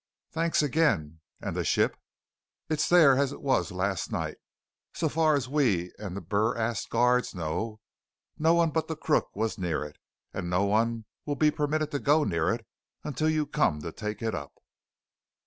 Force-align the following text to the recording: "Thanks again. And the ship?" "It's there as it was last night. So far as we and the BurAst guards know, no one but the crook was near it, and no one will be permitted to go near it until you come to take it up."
"Thanks 0.31 0.63
again. 0.63 1.19
And 1.41 1.55
the 1.55 1.63
ship?" 1.63 1.95
"It's 2.69 2.89
there 2.89 3.19
as 3.19 3.31
it 3.31 3.39
was 3.39 3.71
last 3.71 4.11
night. 4.11 4.37
So 4.95 5.07
far 5.07 5.35
as 5.35 5.47
we 5.47 5.93
and 5.99 6.17
the 6.17 6.21
BurAst 6.21 6.89
guards 6.89 7.35
know, 7.35 7.81
no 8.39 8.55
one 8.55 8.71
but 8.71 8.87
the 8.87 8.95
crook 8.95 9.27
was 9.35 9.59
near 9.59 9.83
it, 9.85 9.97
and 10.33 10.49
no 10.49 10.63
one 10.65 11.05
will 11.27 11.35
be 11.35 11.51
permitted 11.51 11.91
to 11.91 11.99
go 11.99 12.23
near 12.23 12.49
it 12.49 12.65
until 13.03 13.29
you 13.29 13.45
come 13.45 13.79
to 13.83 13.91
take 13.91 14.23
it 14.23 14.33
up." 14.33 14.53